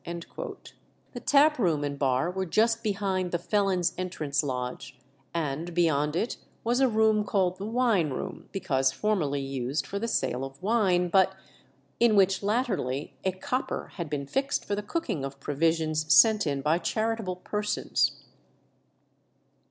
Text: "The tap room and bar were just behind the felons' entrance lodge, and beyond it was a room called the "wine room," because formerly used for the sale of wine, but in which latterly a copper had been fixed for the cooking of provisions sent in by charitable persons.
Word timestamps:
"The 0.03 1.19
tap 1.23 1.59
room 1.59 1.83
and 1.83 1.99
bar 1.99 2.31
were 2.31 2.47
just 2.47 2.81
behind 2.81 3.29
the 3.31 3.37
felons' 3.37 3.93
entrance 3.99 4.41
lodge, 4.41 4.97
and 5.31 5.75
beyond 5.75 6.15
it 6.15 6.37
was 6.63 6.79
a 6.79 6.87
room 6.87 7.23
called 7.23 7.57
the 7.59 7.67
"wine 7.67 8.09
room," 8.09 8.49
because 8.51 8.91
formerly 8.91 9.41
used 9.41 9.85
for 9.85 9.99
the 9.99 10.07
sale 10.07 10.43
of 10.43 10.59
wine, 10.59 11.09
but 11.09 11.35
in 11.99 12.15
which 12.15 12.41
latterly 12.41 13.15
a 13.23 13.31
copper 13.31 13.89
had 13.97 14.09
been 14.09 14.25
fixed 14.25 14.65
for 14.65 14.73
the 14.73 14.81
cooking 14.81 15.23
of 15.23 15.39
provisions 15.39 16.11
sent 16.11 16.47
in 16.47 16.61
by 16.63 16.79
charitable 16.79 17.35
persons. 17.35 18.23